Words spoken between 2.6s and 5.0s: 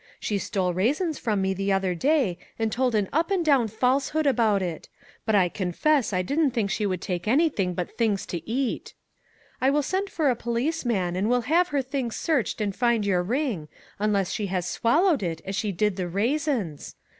told an up and down falsehood about it;